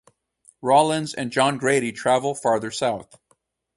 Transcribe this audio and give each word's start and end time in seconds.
Rawlins 0.63 1.13
and 1.13 1.29
John 1.29 1.59
Grady 1.59 1.91
travel 1.91 2.33
farther 2.33 2.71
south. 2.71 3.19